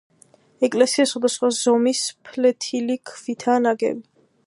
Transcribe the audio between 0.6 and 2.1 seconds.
ეკლესია სხვადასხვა ზომის